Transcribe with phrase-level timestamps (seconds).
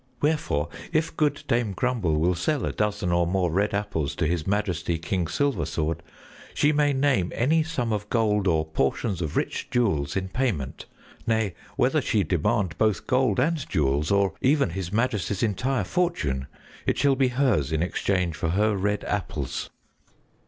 [0.19, 4.47] Wherefore, if good Dame Grumble will sell a dozen or more red apples to His
[4.47, 5.99] Majesty, King Silversword,
[6.55, 10.87] she may name any sum of gold or portions of rich jewels in payment;
[11.27, 16.47] nay, whether she demand both gold and jewels, or even His Majesty's entire fortune,
[16.87, 19.69] it shall be hers in exchange for her red apples."